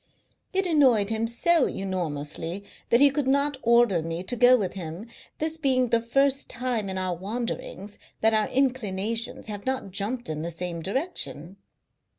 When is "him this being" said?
4.73-5.89